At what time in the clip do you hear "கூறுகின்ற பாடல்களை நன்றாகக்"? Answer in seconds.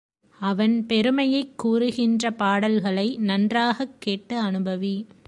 1.57-3.95